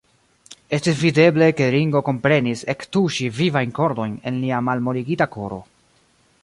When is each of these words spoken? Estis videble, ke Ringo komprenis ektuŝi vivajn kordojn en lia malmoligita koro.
Estis 0.77 0.95
videble, 1.01 1.49
ke 1.59 1.67
Ringo 1.75 2.01
komprenis 2.07 2.65
ektuŝi 2.75 3.29
vivajn 3.41 3.77
kordojn 3.81 4.19
en 4.31 4.43
lia 4.47 4.65
malmoligita 4.71 5.31
koro. 5.37 5.63